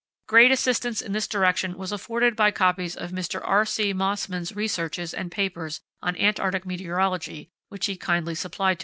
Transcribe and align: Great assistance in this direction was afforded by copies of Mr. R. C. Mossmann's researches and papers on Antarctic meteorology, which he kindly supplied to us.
Great 0.27 0.49
assistance 0.51 0.99
in 0.99 1.11
this 1.11 1.27
direction 1.27 1.77
was 1.77 1.91
afforded 1.91 2.35
by 2.35 2.49
copies 2.49 2.95
of 2.95 3.11
Mr. 3.11 3.39
R. 3.43 3.65
C. 3.67 3.93
Mossmann's 3.93 4.55
researches 4.55 5.13
and 5.13 5.31
papers 5.31 5.79
on 6.01 6.15
Antarctic 6.15 6.65
meteorology, 6.65 7.51
which 7.69 7.85
he 7.85 7.95
kindly 7.97 8.33
supplied 8.33 8.79
to 8.79 8.79
us. 8.79 8.79